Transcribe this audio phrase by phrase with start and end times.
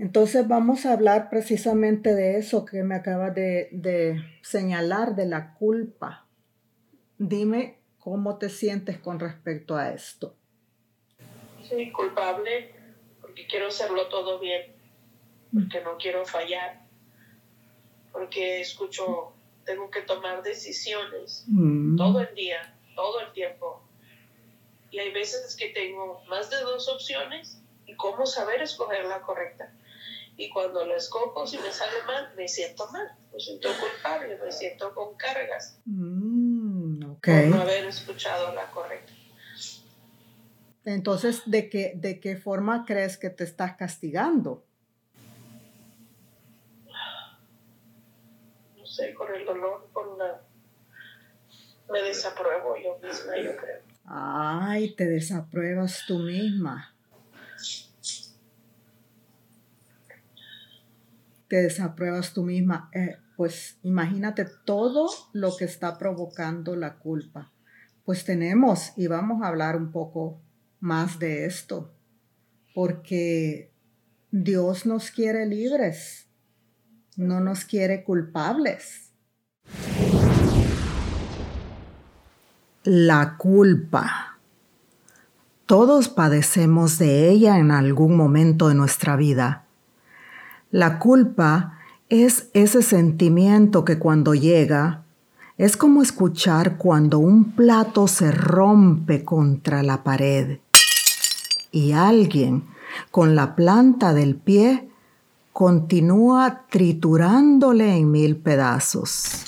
[0.00, 5.52] Entonces vamos a hablar precisamente de eso que me acaba de, de señalar, de la
[5.52, 6.26] culpa.
[7.18, 10.34] Dime cómo te sientes con respecto a esto.
[11.68, 12.72] Sí, culpable
[13.20, 14.72] porque quiero hacerlo todo bien,
[15.52, 16.80] porque no quiero fallar,
[18.10, 19.34] porque escucho,
[19.66, 21.98] tengo que tomar decisiones Mm.
[21.98, 23.82] todo el día, todo el tiempo.
[24.90, 29.74] Y hay veces que tengo más de dos opciones y cómo saber escoger la correcta.
[30.40, 34.50] Y cuando la escojo, si me sale mal, me siento mal, me siento culpable, me
[34.50, 37.26] siento con cargas Mm, ok.
[37.26, 39.12] por no haber escuchado la correcta.
[40.86, 44.64] Entonces, ¿de qué, ¿de qué forma crees que te estás castigando?
[48.78, 50.40] No sé, con el dolor, con la...
[51.90, 53.82] Me desapruebo yo misma, yo creo.
[54.06, 56.94] Ay, te desapruebas tú misma.
[61.50, 62.88] Te desapruebas tú misma.
[62.94, 67.52] Eh, pues imagínate todo lo que está provocando la culpa.
[68.04, 70.40] Pues tenemos, y vamos a hablar un poco
[70.78, 71.92] más de esto,
[72.72, 73.72] porque
[74.30, 76.28] Dios nos quiere libres,
[77.16, 79.10] no nos quiere culpables.
[82.84, 84.38] La culpa.
[85.66, 89.66] Todos padecemos de ella en algún momento de nuestra vida.
[90.70, 95.02] La culpa es ese sentimiento que cuando llega
[95.58, 100.58] es como escuchar cuando un plato se rompe contra la pared
[101.72, 102.64] y alguien
[103.10, 104.88] con la planta del pie
[105.52, 109.44] continúa triturándole en mil pedazos.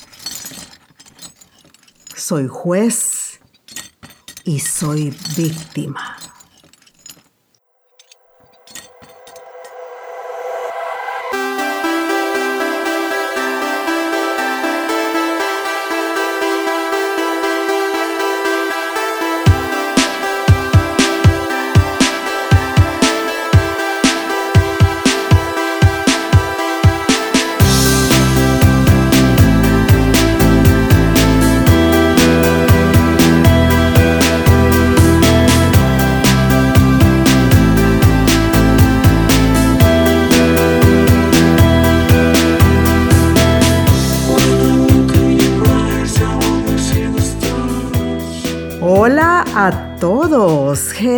[2.16, 3.40] Soy juez
[4.44, 6.16] y soy víctima.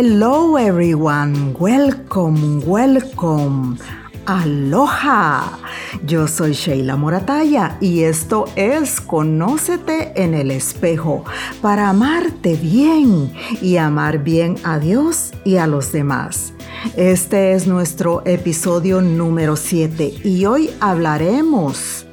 [0.07, 1.55] Hello everyone.
[1.59, 3.79] Welcome, welcome.
[4.27, 5.57] Aloha.
[6.05, 11.25] Yo soy Sheila Morataya y esto es Conócete en el espejo
[11.59, 13.33] para amarte bien
[13.63, 16.53] y amar bien a Dios y a los demás.
[16.95, 22.05] Este es nuestro episodio número 7 y hoy hablaremos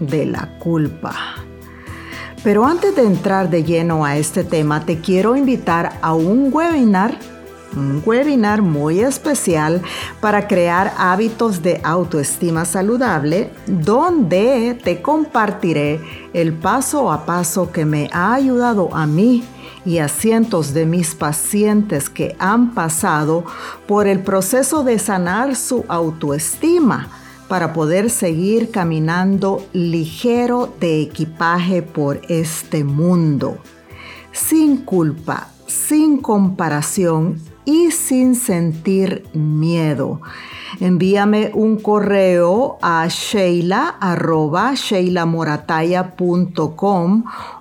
[0.00, 1.44] de la culpa.
[2.44, 7.18] Pero antes de entrar de lleno a este tema, te quiero invitar a un webinar,
[7.76, 9.82] un webinar muy especial
[10.20, 16.00] para crear hábitos de autoestima saludable, donde te compartiré
[16.32, 19.44] el paso a paso que me ha ayudado a mí
[19.84, 23.44] y a cientos de mis pacientes que han pasado
[23.86, 27.08] por el proceso de sanar su autoestima
[27.48, 33.58] para poder seguir caminando ligero de equipaje por este mundo,
[34.32, 40.20] sin culpa, sin comparación y sin sentir miedo.
[40.80, 44.74] Envíame un correo a sheila arroba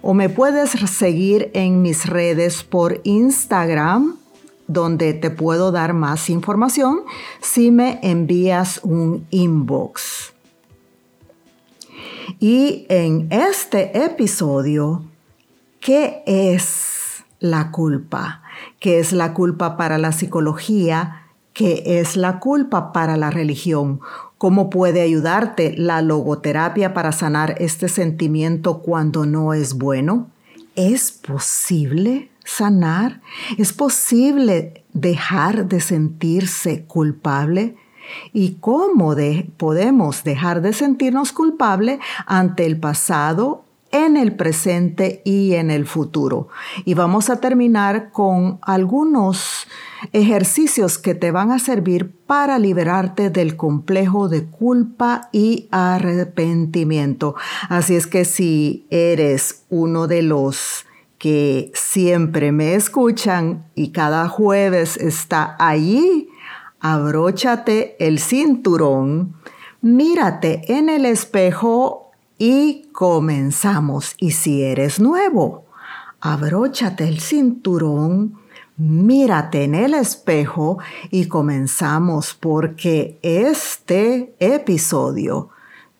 [0.01, 4.17] o me puedes seguir en mis redes por Instagram
[4.67, 7.01] donde te puedo dar más información
[7.41, 10.33] si me envías un inbox.
[12.39, 15.03] Y en este episodio,
[15.79, 18.42] ¿qué es la culpa?
[18.83, 21.29] ¿Qué es la culpa para la psicología?
[21.53, 24.01] ¿Qué es la culpa para la religión?
[24.37, 30.29] ¿Cómo puede ayudarte la logoterapia para sanar este sentimiento cuando no es bueno?
[30.75, 33.21] ¿Es posible sanar?
[33.57, 37.77] ¿Es posible dejar de sentirse culpable?
[38.33, 43.62] ¿Y cómo de, podemos dejar de sentirnos culpable ante el pasado,
[43.93, 46.49] en el presente y en el futuro?
[46.83, 49.67] Y vamos a terminar con algunos
[50.11, 57.35] ejercicios que te van a servir para liberarte del complejo de culpa y arrepentimiento.
[57.69, 60.85] Así es que si eres uno de los
[61.17, 66.27] que siempre me escuchan y cada jueves está allí
[66.83, 69.35] abróchate el cinturón,
[69.81, 72.02] mírate en el espejo
[72.37, 74.15] y comenzamos.
[74.17, 75.65] Y si eres nuevo,
[76.19, 78.37] abróchate el cinturón,
[78.77, 80.79] mírate en el espejo
[81.11, 85.49] y comenzamos porque este episodio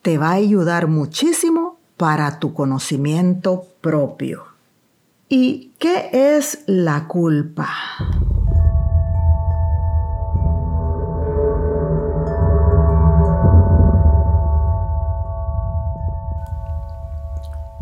[0.02, 4.46] te va a ayudar muchísimo para tu conocimiento propio.
[5.30, 7.70] ¿Y qué es la culpa?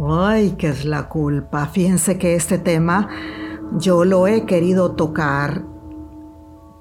[0.09, 1.68] Ay, ¿qué es la culpa?
[1.68, 3.07] Fíjense que este tema
[3.77, 5.63] yo lo he querido tocar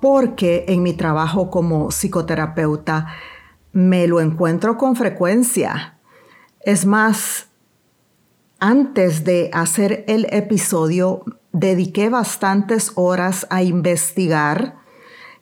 [0.00, 3.08] porque en mi trabajo como psicoterapeuta
[3.72, 5.98] me lo encuentro con frecuencia.
[6.60, 7.48] Es más,
[8.58, 11.22] antes de hacer el episodio,
[11.52, 14.79] dediqué bastantes horas a investigar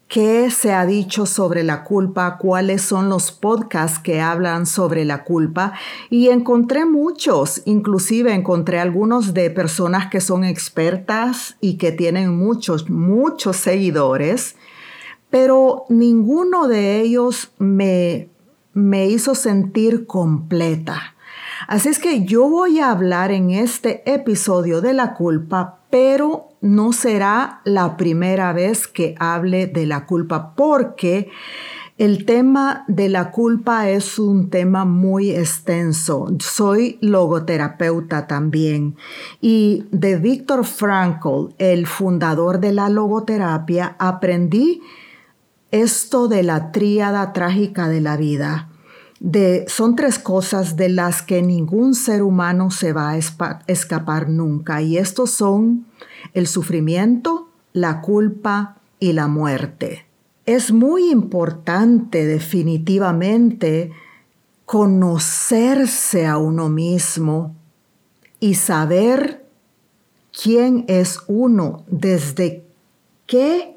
[0.08, 5.22] qué se ha dicho sobre la culpa, cuáles son los podcasts que hablan sobre la
[5.22, 5.75] culpa
[6.08, 12.88] y encontré muchos, inclusive encontré algunos de personas que son expertas y que tienen muchos,
[12.88, 14.56] muchos seguidores,
[15.28, 18.31] pero ninguno de ellos me,
[18.72, 21.14] me hizo sentir completa.
[21.66, 26.93] Así es que yo voy a hablar en este episodio de la culpa, pero no
[26.93, 31.31] será la primera vez que hable de la culpa porque
[31.99, 36.28] el tema de la culpa es un tema muy extenso.
[36.38, 38.94] Soy logoterapeuta también
[39.40, 44.81] y de Víctor Frankl, el fundador de la logoterapia, aprendí
[45.72, 48.69] esto de la tríada trágica de la vida.
[49.19, 53.19] De, son tres cosas de las que ningún ser humano se va a
[53.66, 55.88] escapar nunca y estos son
[56.35, 60.06] el sufrimiento, la culpa y la muerte.
[60.47, 63.93] Es muy importante definitivamente
[64.65, 67.55] conocerse a uno mismo
[68.41, 69.47] y saber
[70.43, 72.65] quién es uno, desde
[73.26, 73.76] qué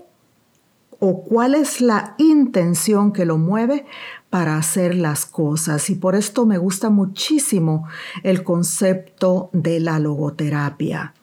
[0.99, 3.85] o cuál es la intención que lo mueve
[4.29, 5.89] para hacer las cosas.
[5.89, 7.87] Y por esto me gusta muchísimo
[8.23, 11.13] el concepto de la logoterapia.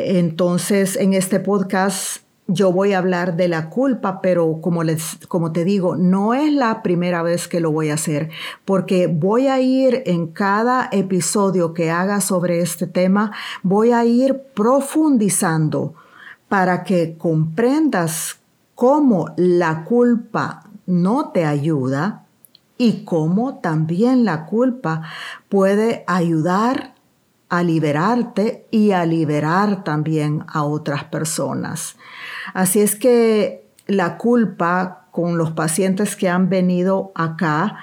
[0.00, 5.50] Entonces, en este podcast yo voy a hablar de la culpa, pero como, les, como
[5.50, 8.30] te digo, no es la primera vez que lo voy a hacer,
[8.64, 13.32] porque voy a ir en cada episodio que haga sobre este tema,
[13.64, 15.94] voy a ir profundizando
[16.48, 18.38] para que comprendas
[18.76, 22.24] cómo la culpa no te ayuda
[22.78, 25.02] y cómo también la culpa
[25.48, 26.94] puede ayudar
[27.48, 31.96] a liberarte y a liberar también a otras personas.
[32.54, 37.78] Así es que la culpa con los pacientes que han venido acá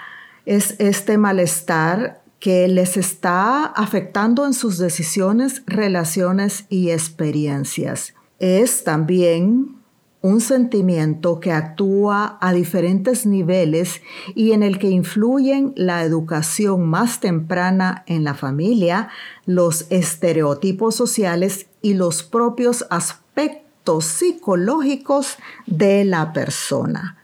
[0.46, 8.14] es este malestar que les está afectando en sus decisiones, relaciones y experiencias.
[8.40, 9.78] Es también
[10.26, 14.02] un sentimiento que actúa a diferentes niveles
[14.34, 19.10] y en el que influyen la educación más temprana en la familia,
[19.46, 25.38] los estereotipos sociales y los propios aspectos psicológicos
[25.68, 27.18] de la persona.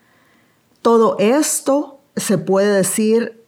[0.83, 3.43] Todo esto se puede decir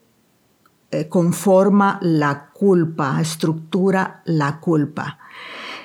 [0.90, 5.20] eh, conforma la culpa, estructura la culpa.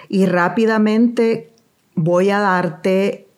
[0.07, 1.53] Y rápidamente
[1.93, 3.28] voy a darte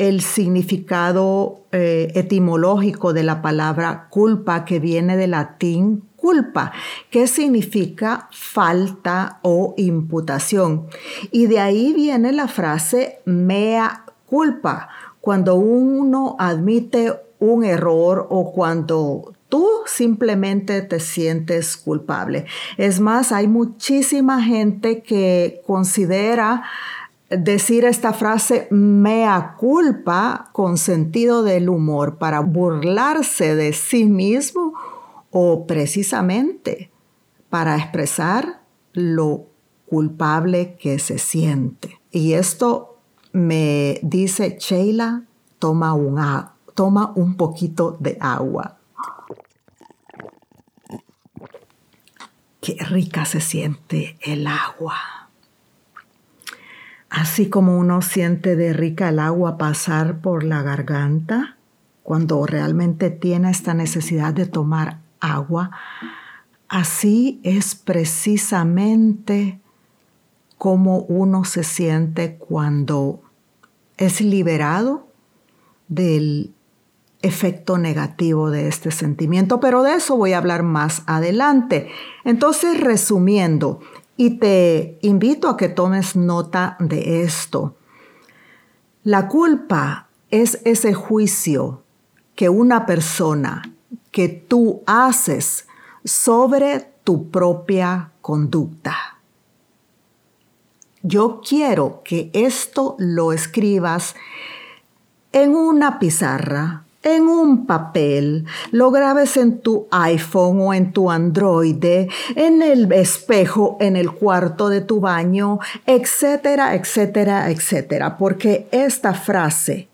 [0.00, 6.72] el significado eh, etimológico de la palabra culpa que viene del latín culpa,
[7.10, 10.86] que significa falta o imputación.
[11.30, 14.88] Y de ahí viene la frase mea culpa,
[15.20, 22.46] cuando uno admite un error o cuando tú simplemente te sientes culpable.
[22.78, 26.62] Es más, hay muchísima gente que considera
[27.30, 34.74] decir esta frase mea culpa con sentido del humor para burlarse de sí mismo
[35.30, 36.90] o precisamente
[37.48, 39.46] para expresar lo
[39.86, 42.00] culpable que se siente.
[42.10, 42.98] Y esto
[43.32, 45.24] me dice Sheila,
[45.58, 46.20] toma un,
[46.74, 48.78] toma un poquito de agua.
[52.60, 55.19] Qué rica se siente el agua.
[57.10, 61.56] Así como uno siente de rica el agua pasar por la garganta,
[62.04, 65.72] cuando realmente tiene esta necesidad de tomar agua,
[66.68, 69.60] así es precisamente
[70.56, 73.22] como uno se siente cuando
[73.96, 75.08] es liberado
[75.88, 76.54] del
[77.22, 81.88] efecto negativo de este sentimiento, pero de eso voy a hablar más adelante.
[82.24, 83.80] Entonces, resumiendo,
[84.20, 87.74] y te invito a que tomes nota de esto.
[89.02, 91.82] La culpa es ese juicio
[92.34, 93.62] que una persona
[94.10, 95.66] que tú haces
[96.04, 98.94] sobre tu propia conducta.
[101.00, 104.16] Yo quiero que esto lo escribas
[105.32, 111.82] en una pizarra, en un papel, lo grabes en tu iPhone o en tu Android,
[112.36, 118.18] en el espejo, en el cuarto de tu baño, etcétera, etcétera, etcétera.
[118.18, 119.88] Porque esta frase,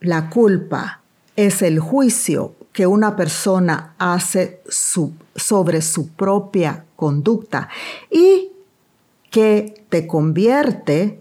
[0.00, 1.00] la culpa,
[1.34, 4.60] es el juicio que una persona hace
[5.34, 7.68] sobre su propia conducta
[8.10, 8.52] y
[9.30, 11.20] que te convierte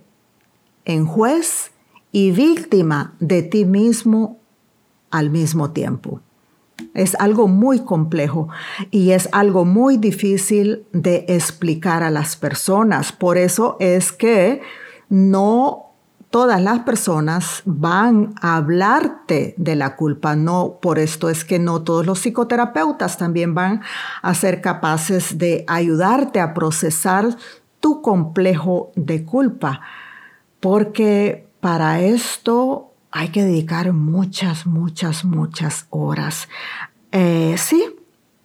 [0.85, 1.71] en juez
[2.11, 4.38] y víctima de ti mismo
[5.11, 6.21] al mismo tiempo.
[6.93, 8.47] Es algo muy complejo
[8.89, 13.11] y es algo muy difícil de explicar a las personas.
[13.11, 14.61] Por eso es que
[15.09, 15.89] no
[16.29, 20.35] todas las personas van a hablarte de la culpa.
[20.35, 23.81] No, por esto es que no todos los psicoterapeutas también van
[24.21, 27.35] a ser capaces de ayudarte a procesar
[27.79, 29.81] tu complejo de culpa.
[30.59, 36.47] Porque para esto hay que dedicar muchas, muchas, muchas horas.
[37.11, 37.83] Eh, sí,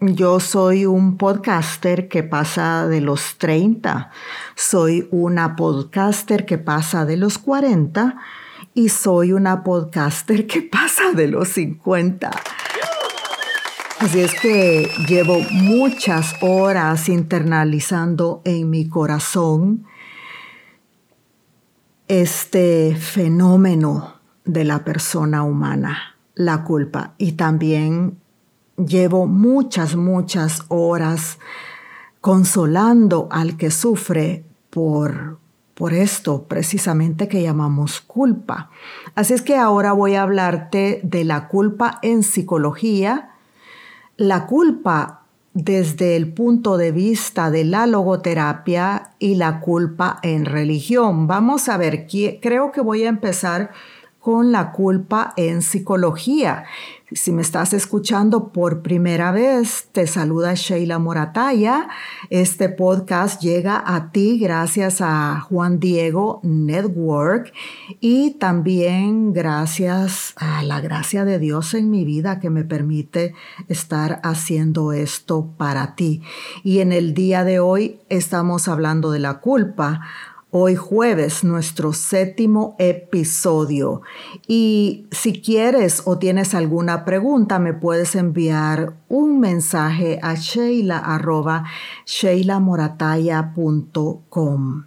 [0.00, 4.10] yo soy un podcaster que pasa de los 30,
[4.54, 8.16] soy una podcaster que pasa de los 40
[8.74, 12.30] y soy una podcaster que pasa de los 50.
[14.00, 19.86] Así es que llevo muchas horas internalizando en mi corazón
[22.08, 24.13] este fenómeno
[24.44, 27.14] de la persona humana, la culpa.
[27.18, 28.18] Y también
[28.76, 31.38] llevo muchas, muchas horas
[32.20, 35.38] consolando al que sufre por,
[35.74, 38.70] por esto precisamente que llamamos culpa.
[39.14, 43.30] Así es que ahora voy a hablarte de la culpa en psicología.
[44.16, 45.24] La culpa
[45.54, 51.28] desde el punto de vista de la logoterapia y la culpa en religión.
[51.28, 52.08] Vamos a ver,
[52.42, 53.70] creo que voy a empezar
[54.24, 56.64] con la culpa en psicología.
[57.12, 61.88] Si me estás escuchando por primera vez, te saluda Sheila Morataya.
[62.30, 67.52] Este podcast llega a ti gracias a Juan Diego Network
[68.00, 73.34] y también gracias a la gracia de Dios en mi vida que me permite
[73.68, 76.22] estar haciendo esto para ti.
[76.62, 80.00] Y en el día de hoy estamos hablando de la culpa
[80.56, 84.02] Hoy jueves, nuestro séptimo episodio.
[84.46, 91.64] Y si quieres o tienes alguna pregunta, me puedes enviar un mensaje a sheila arroba
[92.06, 94.84] sheilamorataya.com.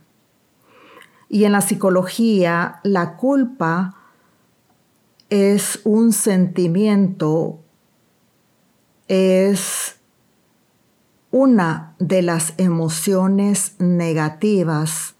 [1.27, 3.97] Y en la psicología, la culpa
[5.29, 7.59] es un sentimiento,
[9.09, 9.97] es
[11.29, 15.16] una de las emociones negativas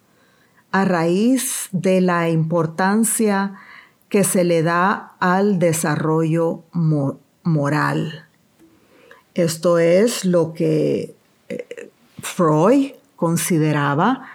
[0.72, 3.56] a raíz de la importancia
[4.10, 6.64] que se le da al desarrollo
[7.44, 8.26] moral.
[9.34, 11.16] Esto es lo que
[11.50, 11.90] eh,
[12.22, 14.28] Freud consideraba,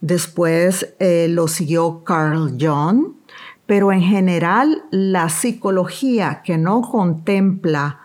[0.00, 3.14] después eh, lo siguió Carl Jung,
[3.66, 8.00] pero en general la psicología que no contempla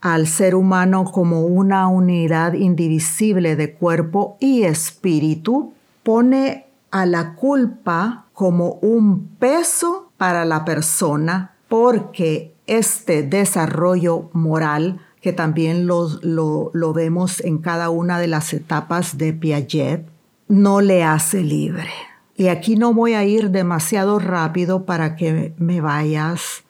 [0.00, 5.72] al ser humano como una unidad indivisible de cuerpo y espíritu,
[6.02, 15.32] pone a la culpa como un peso para la persona porque este desarrollo moral, que
[15.32, 20.06] también lo, lo, vemos en cada una de las etapas de Piaget,
[20.48, 21.90] no le hace libre.
[22.36, 26.62] Y aquí no voy a ir demasiado rápido para que me vayas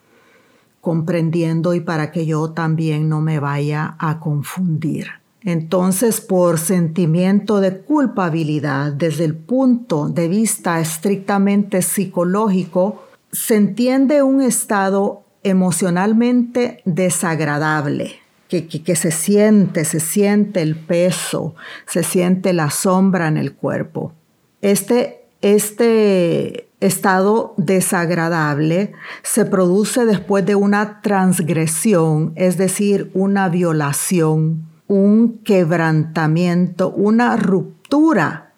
[0.81, 5.18] comprendiendo y para que yo también no me vaya a confundir.
[5.43, 14.43] Entonces, por sentimiento de culpabilidad, desde el punto de vista estrictamente psicológico, se entiende un
[14.43, 18.17] estado emocionalmente desagradable,
[18.49, 21.55] que, se siente, se siente el peso,
[21.87, 24.13] se siente la sombra en el cuerpo.
[24.61, 28.93] Este, este estado desagradable
[29.23, 38.53] se produce después de una transgresión, es decir, una violación un quebrantamiento, una ruptura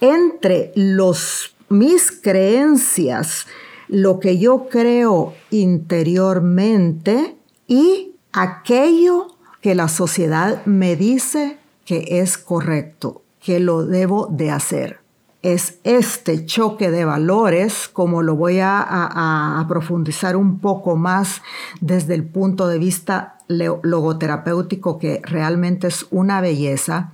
[0.00, 3.46] entre los, mis creencias
[3.88, 9.28] lo que yo creo interiormente y aquello
[9.60, 15.00] que la sociedad me dice que es correcto, que lo debo de hacer.
[15.42, 21.42] Es este choque de valores, como lo voy a, profundizar un poco más
[21.80, 27.12] desde el punto de vista logoterapéutico, que realmente es una belleza,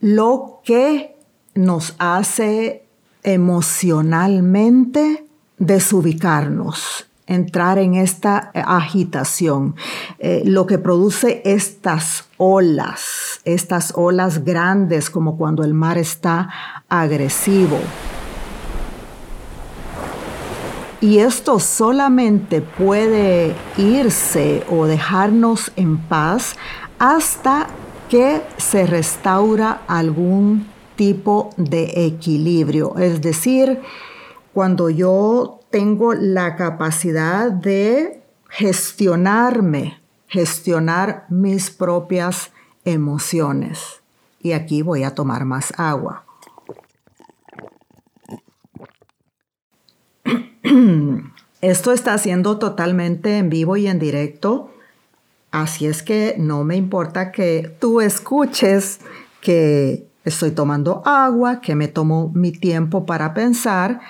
[0.00, 1.16] lo que
[1.54, 2.84] nos hace
[3.22, 5.24] emocionalmente
[5.58, 9.76] desubicarnos, entrar en esta agitación,
[10.18, 16.50] eh, lo que produce estas olas, estas olas grandes como cuando el mar está
[16.88, 17.78] agresivo.
[21.00, 26.56] Y esto solamente puede irse o dejarnos en paz
[26.98, 27.66] hasta
[28.08, 30.66] que se restaura algún
[30.96, 32.96] tipo de equilibrio.
[32.96, 33.80] Es decir,
[34.54, 42.52] cuando yo tengo la capacidad de gestionarme, gestionar mis propias
[42.84, 43.80] emociones.
[44.40, 46.24] Y aquí voy a tomar más agua.
[51.60, 54.72] Esto está siendo totalmente en vivo y en directo,
[55.50, 59.00] así es que no me importa que tú escuches
[59.40, 64.00] que estoy tomando agua, que me tomo mi tiempo para pensar,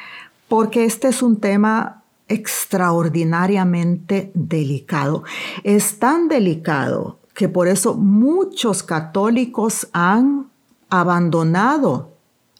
[0.49, 5.25] porque este es un tema extraordinariamente delicado.
[5.63, 10.51] Es tan delicado que por eso muchos católicos han
[10.89, 12.13] abandonado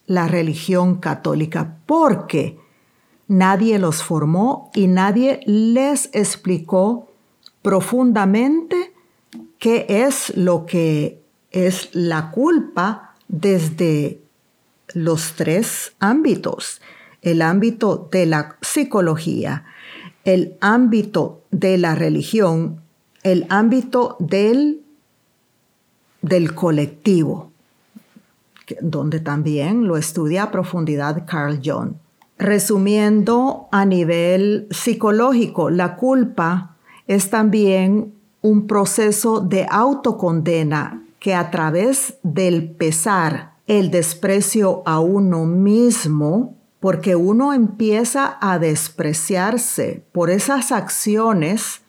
[0.07, 2.59] la religión católica, porque
[3.29, 7.09] nadie los formó y nadie les explicó
[7.63, 8.93] profundamente
[9.59, 14.21] qué es lo que es la culpa desde
[14.93, 16.83] los tres ámbitos
[17.25, 19.65] el ámbito de la psicología,
[20.25, 22.81] el ámbito de la religión,
[23.23, 24.83] el ámbito del,
[26.21, 27.51] del colectivo,
[28.81, 31.95] donde también lo estudia a profundidad Carl Jung.
[32.39, 42.19] Resumiendo, a nivel psicológico, la culpa es también un proceso de autocondena que a través
[42.23, 51.81] del pesar, el desprecio a uno mismo, porque uno empieza a despreciarse por esas acciones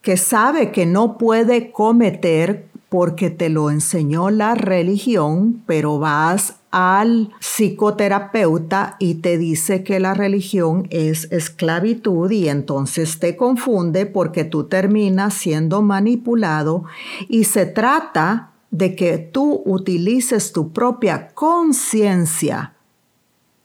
[0.00, 7.28] que sabe que no puede cometer porque te lo enseñó la religión, pero vas al
[7.40, 14.64] psicoterapeuta y te dice que la religión es esclavitud y entonces te confunde porque tú
[14.64, 16.84] terminas siendo manipulado
[17.28, 22.76] y se trata de que tú utilices tu propia conciencia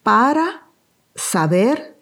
[0.05, 0.67] para
[1.15, 1.97] saber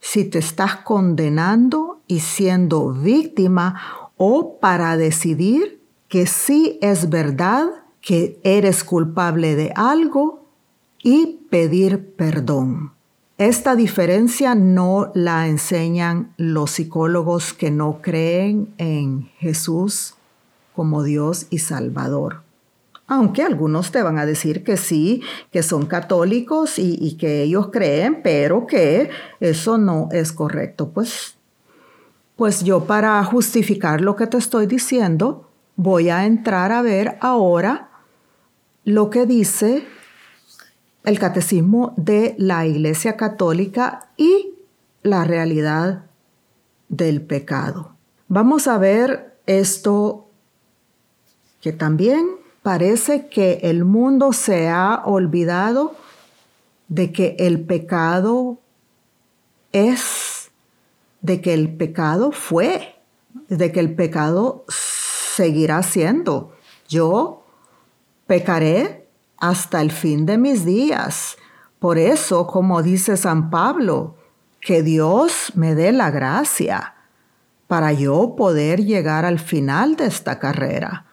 [0.00, 7.68] si te estás condenando y siendo víctima o para decidir que sí es verdad
[8.00, 10.46] que eres culpable de algo
[11.02, 12.92] y pedir perdón.
[13.36, 20.14] Esta diferencia no la enseñan los psicólogos que no creen en Jesús
[20.74, 22.44] como Dios y Salvador
[23.06, 28.22] aunque algunos te van a decir que sí, que son católicos y, que ellos creen,
[28.22, 29.10] pero que
[29.40, 30.90] eso no es correcto.
[30.90, 31.36] Pues,
[32.36, 37.90] pues yo para justificar lo que te estoy diciendo, voy a entrar a ver ahora
[38.84, 39.84] lo que dice
[41.04, 44.54] el catecismo de la Iglesia Católica y
[45.02, 46.06] la realidad
[46.88, 47.96] del pecado.
[48.28, 50.28] Vamos a ver esto
[51.60, 55.96] que también Parece que el mundo se ha olvidado
[56.86, 58.58] de que el pecado
[59.72, 60.52] es,
[61.22, 62.94] de que el pecado fue,
[63.48, 66.52] de que el pecado seguirá siendo.
[66.88, 67.44] Yo
[68.28, 71.36] pecaré hasta el fin de mis días.
[71.80, 74.14] Por eso, como dice San Pablo,
[74.60, 76.94] que Dios me dé la gracia
[77.66, 81.06] para yo poder llegar al final de esta carrera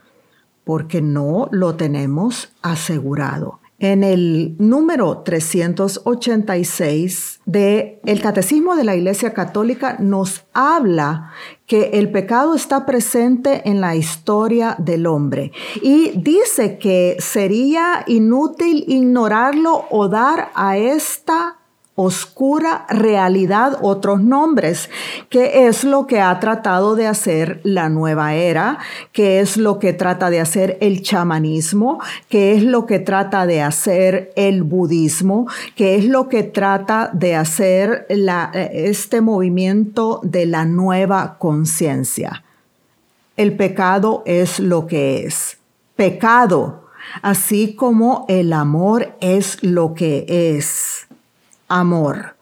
[0.70, 3.60] porque no lo tenemos asegurado.
[3.80, 11.32] En el número 386 de el Catecismo de la Iglesia Católica nos habla
[11.66, 18.86] que el pecado está presente en la historia del hombre y dice que sería inútil
[18.88, 21.59] ignorarlo o dar a esta
[22.02, 24.90] oscura realidad otros nombres,
[25.28, 28.78] que es lo que ha tratado de hacer la nueva era,
[29.12, 33.62] que es lo que trata de hacer el chamanismo, que es lo que trata de
[33.62, 41.36] hacer el budismo, que es lo que trata de hacer este movimiento de la nueva
[41.38, 42.46] conciencia.
[43.36, 45.58] El pecado es lo que es.
[45.98, 46.86] Pecado,
[47.22, 51.09] así como el amor es lo que es
[51.70, 52.36] amor.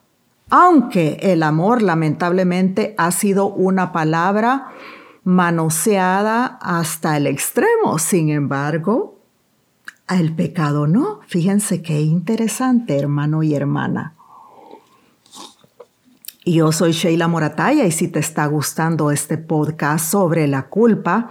[0.50, 4.68] Aunque el amor lamentablemente ha sido una palabra
[5.22, 9.18] manoseada hasta el extremo, sin embargo,
[10.08, 11.20] el pecado no.
[11.26, 14.14] Fíjense qué interesante, hermano y hermana.
[16.46, 21.28] Yo soy Sheila Morataya y si te está gustando este podcast sobre la culpa,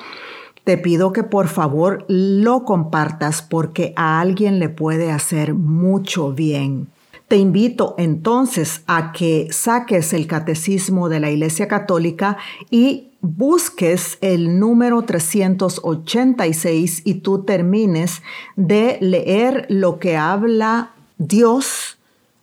[0.63, 6.89] te pido que por favor lo compartas porque a alguien le puede hacer mucho bien.
[7.27, 12.37] Te invito entonces a que saques el catecismo de la Iglesia Católica
[12.69, 18.21] y busques el número 386 y tú termines
[18.55, 21.97] de leer lo que habla Dios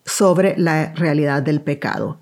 [0.05, 2.18] sobre la realidad del pecado.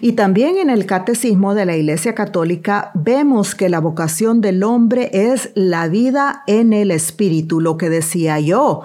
[0.00, 5.10] Y también en el Catecismo de la Iglesia Católica vemos que la vocación del hombre
[5.12, 8.82] es la vida en el Espíritu, lo que decía yo.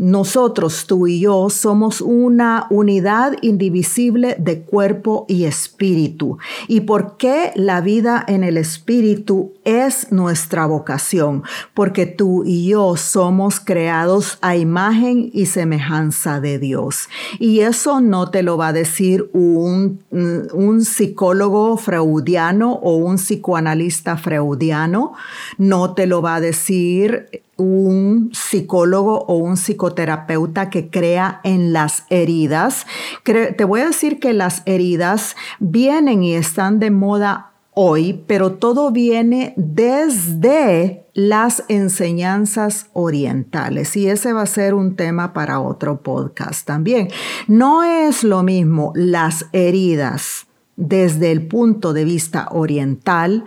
[0.00, 6.38] Nosotros, tú y yo, somos una unidad indivisible de cuerpo y espíritu.
[6.68, 11.42] ¿Y por qué la vida en el espíritu es nuestra vocación?
[11.74, 17.10] Porque tú y yo somos creados a imagen y semejanza de Dios.
[17.38, 24.16] Y eso no te lo va a decir un, un psicólogo freudiano o un psicoanalista
[24.16, 25.12] freudiano,
[25.58, 27.28] no te lo va a decir
[27.60, 32.86] un psicólogo o un psicoterapeuta que crea en las heridas.
[33.22, 38.90] Te voy a decir que las heridas vienen y están de moda hoy, pero todo
[38.90, 46.66] viene desde las enseñanzas orientales y ese va a ser un tema para otro podcast
[46.66, 47.08] también.
[47.46, 50.46] No es lo mismo las heridas
[50.76, 53.44] desde el punto de vista oriental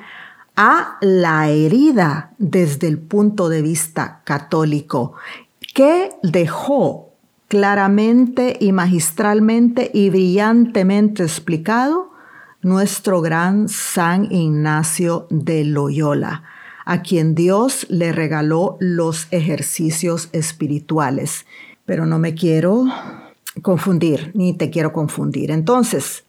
[0.56, 5.14] a la herida desde el punto de vista católico,
[5.74, 7.10] que dejó
[7.48, 12.12] claramente y magistralmente y brillantemente explicado
[12.62, 16.44] nuestro gran San Ignacio de Loyola,
[16.86, 21.46] a quien Dios le regaló los ejercicios espirituales.
[21.86, 22.86] Pero no me quiero
[23.62, 25.52] confundir, ni te quiero confundir.
[25.52, 26.24] Entonces,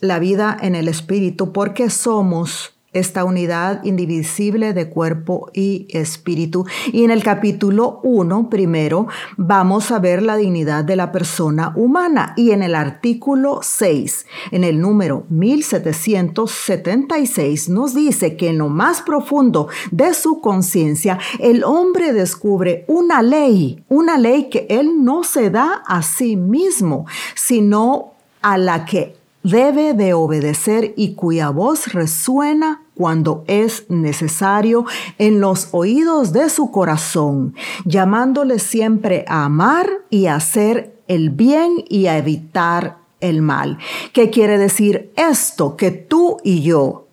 [0.00, 6.64] la vida en el espíritu, porque somos esta unidad indivisible de cuerpo y espíritu.
[6.92, 12.32] Y en el capítulo 1, primero, vamos a ver la dignidad de la persona humana.
[12.36, 19.02] Y en el artículo 6, en el número 1776, nos dice que en lo más
[19.02, 25.50] profundo de su conciencia, el hombre descubre una ley, una ley que él no se
[25.50, 32.82] da a sí mismo, sino a la que debe de obedecer y cuya voz resuena
[32.94, 34.84] cuando es necesario
[35.18, 41.84] en los oídos de su corazón, llamándole siempre a amar y a hacer el bien
[41.88, 43.78] y a evitar el mal.
[44.12, 45.76] ¿Qué quiere decir esto?
[45.76, 47.06] Que tú y yo,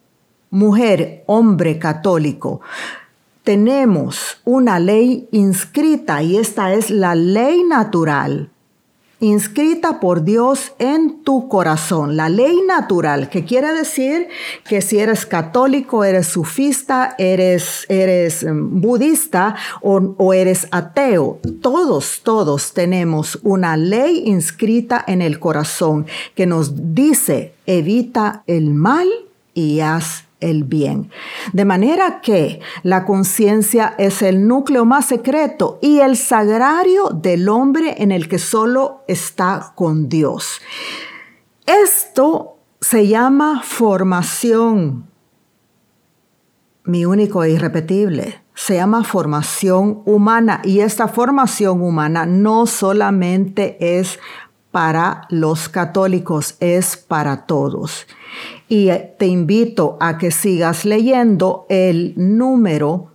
[0.50, 2.62] mujer, hombre católico,
[3.44, 8.50] tenemos una ley inscrita y esta es la ley natural
[9.28, 14.28] inscrita por Dios en tu corazón, la ley natural, que quiere decir
[14.64, 22.22] que si eres católico, eres sufista, eres, eres em, budista o, o eres ateo, todos,
[22.24, 29.08] todos tenemos una ley inscrita en el corazón que nos dice evita el mal
[29.54, 31.10] y haz el bien.
[31.54, 37.96] De manera que la conciencia es el núcleo más secreto y el sagrario del hombre
[37.98, 40.62] en el que solo está con Dios.
[41.66, 45.10] Esto se llama formación.
[46.84, 48.42] Mi único e irrepetible.
[48.54, 54.20] Se llama formación humana y esta formación humana no solamente es
[54.72, 58.06] para los católicos, es para todos.
[58.68, 63.12] Y te invito a que sigas leyendo el número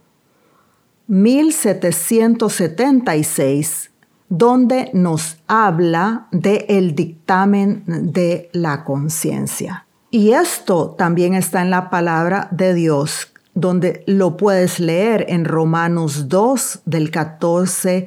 [1.09, 3.91] 1776,
[4.29, 9.87] donde nos habla del el dictamen de la conciencia.
[10.11, 16.29] Y esto también está en la palabra de Dios, donde lo puedes leer en Romanos
[16.29, 18.07] 2 del 14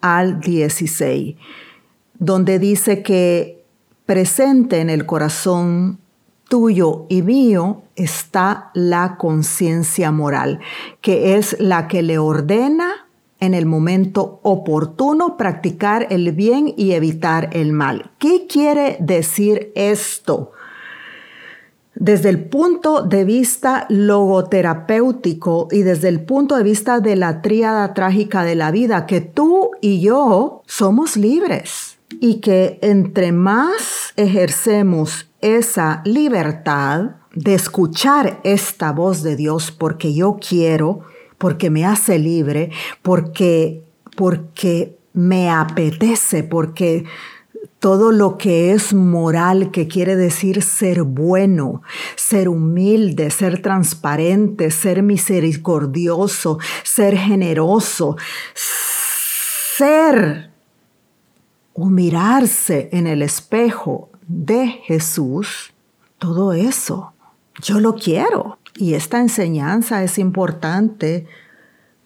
[0.00, 1.36] al 16
[2.22, 3.64] donde dice que
[4.06, 5.98] presente en el corazón
[6.52, 10.60] tuyo y mío está la conciencia moral,
[11.00, 13.08] que es la que le ordena
[13.40, 18.10] en el momento oportuno practicar el bien y evitar el mal.
[18.18, 20.52] ¿Qué quiere decir esto?
[21.94, 27.94] Desde el punto de vista logoterapéutico y desde el punto de vista de la tríada
[27.94, 35.31] trágica de la vida, que tú y yo somos libres y que entre más ejercemos
[35.42, 41.00] esa libertad de escuchar esta voz de Dios porque yo quiero,
[41.36, 42.70] porque me hace libre,
[43.02, 43.82] porque,
[44.16, 47.04] porque me apetece, porque
[47.78, 51.82] todo lo que es moral, que quiere decir ser bueno,
[52.14, 58.16] ser humilde, ser transparente, ser misericordioso, ser generoso,
[59.76, 60.52] ser
[61.74, 65.72] o mirarse en el espejo de Jesús,
[66.18, 67.12] todo eso,
[67.60, 68.58] yo lo quiero.
[68.76, 71.26] Y esta enseñanza es importante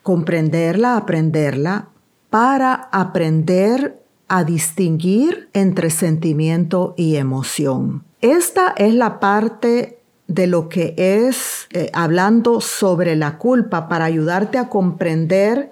[0.02, 1.88] comprenderla, aprenderla,
[2.30, 8.02] para aprender a distinguir entre sentimiento y emoción.
[8.20, 14.58] Esta es la parte de lo que es eh, hablando sobre la culpa para ayudarte
[14.58, 15.70] a comprender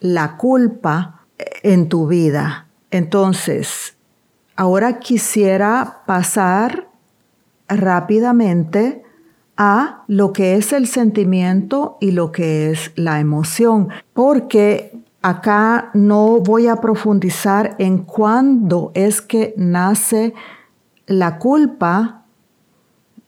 [0.00, 2.66] la culpa eh, en tu vida.
[2.90, 3.95] Entonces,
[4.56, 6.88] ahora quisiera pasar
[7.68, 9.02] rápidamente
[9.56, 16.40] a lo que es el sentimiento y lo que es la emoción, porque acá no
[16.40, 20.34] voy a profundizar en cuándo es que nace
[21.06, 22.24] la culpa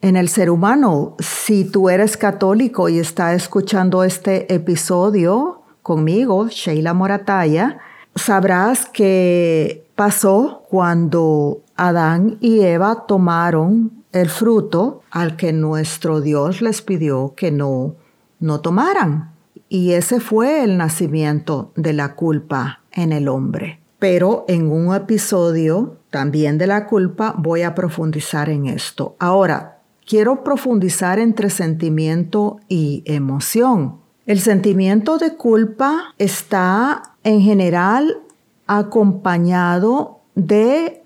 [0.01, 1.15] en el ser humano.
[1.19, 7.79] Si tú eres católico y estás escuchando este episodio conmigo, Sheila Morataya,
[8.15, 16.81] sabrás que pasó cuando Adán y Eva tomaron el fruto al que nuestro Dios les
[16.81, 17.95] pidió que no,
[18.39, 19.31] no tomaran.
[19.67, 23.79] Y ese fue el nacimiento de la culpa en el hombre.
[23.99, 29.15] Pero en un episodio también de la culpa voy a profundizar en esto.
[29.19, 33.97] Ahora, quiero profundizar entre sentimiento y emoción.
[34.29, 38.19] El sentimiento de culpa está en general
[38.67, 41.01] acompañado de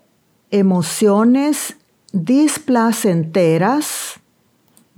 [0.51, 1.77] emociones
[2.11, 4.19] displacenteras,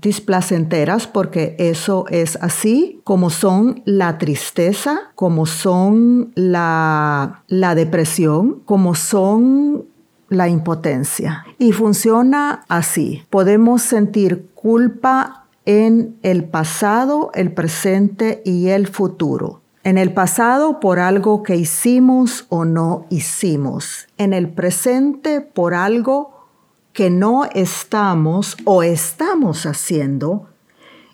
[0.02, 8.96] displacenteras porque eso es así, como son la tristeza, como son la, la depresión, como
[8.96, 9.86] son
[10.30, 11.46] la impotencia.
[11.60, 13.22] Y funciona así.
[13.30, 19.62] Podemos sentir culpa en el pasado, el presente y el futuro.
[19.84, 24.08] En el pasado por algo que hicimos o no hicimos.
[24.18, 26.48] En el presente por algo
[26.94, 30.48] que no estamos o estamos haciendo.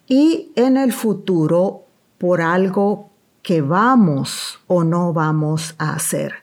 [0.08, 1.86] Y en el futuro
[2.18, 3.10] por algo
[3.42, 6.34] que vamos o no vamos a hacer.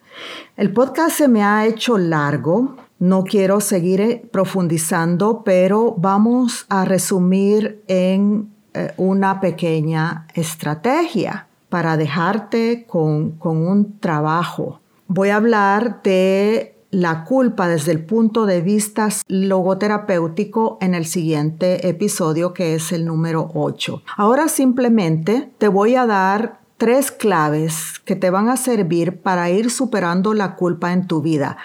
[0.57, 2.77] El podcast se me ha hecho largo.
[2.99, 11.97] No quiero seguir eh, profundizando, pero vamos a resumir en eh, una pequeña estrategia para
[11.97, 14.81] dejarte con, un trabajo.
[15.07, 21.89] Voy a hablar de la culpa desde el punto de vista logoterapéutico en el siguiente
[21.89, 24.03] episodio que es el número 8.
[24.17, 29.71] Ahora simplemente te voy a dar tres claves que te van a servir para ir
[29.71, 31.59] superando la culpa en tu vida.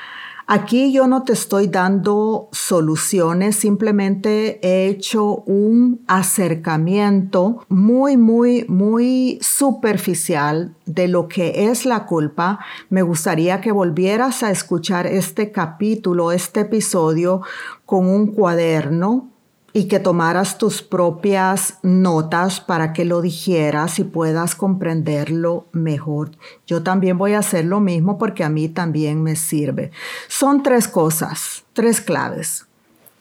[0.45, 9.39] Aquí yo no te estoy dando soluciones, simplemente he hecho un acercamiento muy, muy, muy
[9.41, 12.59] superficial de lo que es la culpa.
[12.89, 17.41] Me gustaría que volvieras a escuchar este capítulo, este episodio
[17.85, 19.32] con un cuaderno
[19.73, 26.31] y que tomaras tus propias notas para que lo dijeras y puedas comprenderlo mejor.
[26.67, 29.91] Yo también voy a hacer lo mismo porque a mí también me sirve.
[30.27, 32.67] Son tres cosas, tres claves.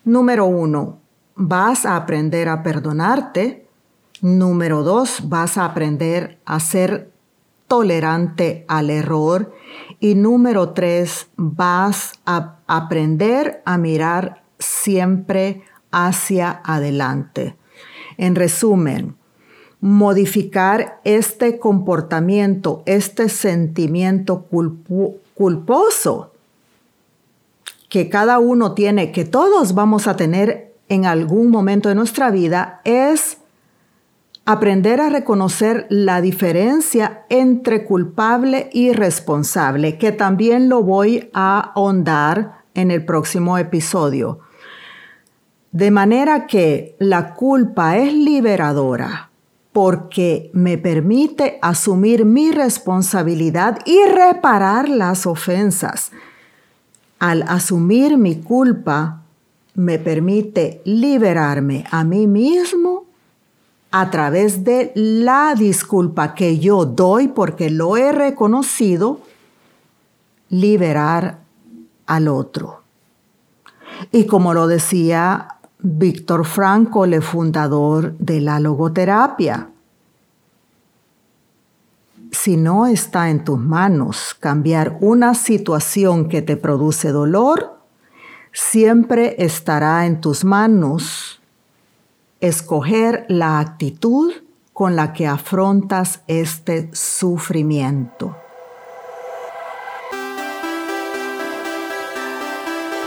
[0.04, 0.98] Número uno,
[1.34, 3.66] vas a aprender a perdonarte.
[4.20, 7.10] Número dos, vas a aprender a ser
[7.66, 9.54] tolerante al error.
[10.00, 17.56] Y número tres, vas a aprender a mirar siempre hacia adelante.
[18.16, 19.14] En resumen,
[19.80, 24.46] modificar este comportamiento, este sentimiento
[25.34, 26.32] culposo
[27.88, 32.80] que cada uno tiene, que todos vamos a tener en algún momento de nuestra vida,
[32.84, 33.38] es
[34.44, 42.62] aprender a reconocer la diferencia entre culpable y responsable, que también lo voy a ahondar
[42.74, 44.40] en el próximo episodio.
[45.72, 49.30] De manera que la culpa es liberadora
[49.72, 56.12] porque me permite asumir mi responsabilidad y reparar las ofensas.
[57.18, 59.22] Al asumir mi culpa,
[59.74, 63.06] me permite liberarme a mí mismo
[63.90, 69.20] a través de la disculpa que yo doy porque lo he reconocido,
[70.50, 71.38] liberar
[72.06, 72.82] al otro.
[74.10, 75.51] Y como lo decía
[75.82, 79.68] Víctor Frankl, el fundador de la logoterapia.
[82.30, 87.78] Si no está en tus manos cambiar una situación que te produce dolor,
[88.52, 91.40] siempre estará en tus manos
[92.40, 94.32] escoger la actitud
[94.72, 98.36] con la que afrontas este sufrimiento.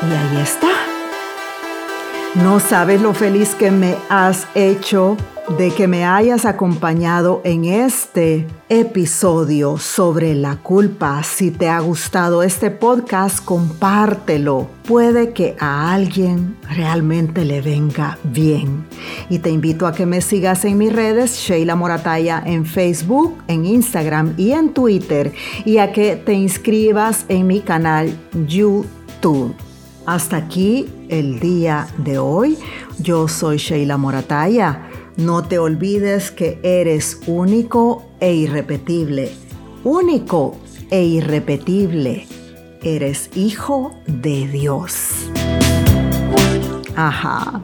[0.01, 0.74] Y ahí está.
[2.43, 5.15] No sabes lo feliz que me has hecho
[5.57, 11.23] de que me hayas acompañado en este episodio sobre la culpa.
[11.23, 14.67] Si te ha gustado este podcast, compártelo.
[14.85, 18.85] Puede que a alguien realmente le venga bien.
[19.29, 23.65] Y te invito a que me sigas en mis redes, Sheila Morataya, en Facebook, en
[23.65, 25.31] Instagram y en Twitter.
[25.63, 28.13] Y a que te inscribas en mi canal
[28.45, 29.55] YouTube.
[30.05, 32.57] Hasta aquí el día de hoy.
[32.99, 34.89] Yo soy Sheila Morataya.
[35.17, 39.31] No te olvides que eres único e irrepetible.
[39.83, 40.57] Único
[40.91, 42.27] e irrepetible.
[42.83, 45.31] Eres hijo de Dios.
[46.95, 47.61] Ajá.